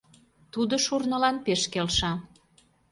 [0.53, 2.11] Тудо шурнылан пеш келша.